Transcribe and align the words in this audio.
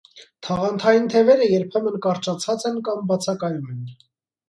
Թաղանթային 0.45 1.05
թևերը 1.15 1.51
երբեմն 1.53 2.01
կարճացած 2.09 2.69
են 2.73 2.83
կամ 2.91 3.09
բացակայում 3.15 3.73
են։ 3.79 3.89